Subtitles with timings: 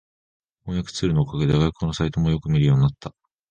[0.65, 3.13] 翻訳ツールのおかげで外国のサイトもよく見るようになった